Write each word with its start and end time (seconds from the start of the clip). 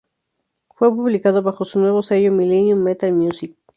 Fue 0.73 0.89
publicado 0.89 1.43
bajo 1.43 1.63
su 1.63 1.79
nuevo 1.79 2.01
sello 2.01 2.31
Millennium 2.31 2.81
Metal 2.81 3.13
Music. 3.13 3.55